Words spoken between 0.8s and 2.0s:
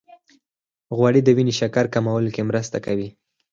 غوړې د وینې شکر